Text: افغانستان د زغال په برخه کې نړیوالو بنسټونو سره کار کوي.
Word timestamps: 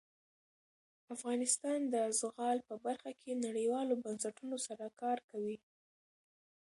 افغانستان 1.15 1.79
د 1.93 1.95
زغال 2.19 2.57
په 2.69 2.75
برخه 2.85 3.11
کې 3.21 3.41
نړیوالو 3.45 3.93
بنسټونو 4.03 4.57
سره 4.67 4.85
کار 5.01 5.17
کوي. 5.29 5.57